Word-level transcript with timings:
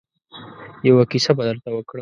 يوه 0.87 1.03
کيسه 1.11 1.31
به 1.37 1.43
درته 1.49 1.69
وکړم. 1.71 1.89